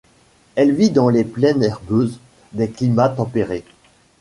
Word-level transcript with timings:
Elle 0.55 0.73
vit 0.73 0.89
dans 0.89 1.09
les 1.09 1.23
plaines 1.23 1.61
herbeuses 1.63 2.19
des 2.53 2.71
climats 2.71 3.09
tempérés. 3.09 3.63